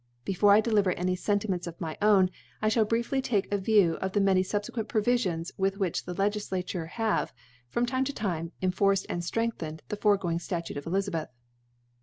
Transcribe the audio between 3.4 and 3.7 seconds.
a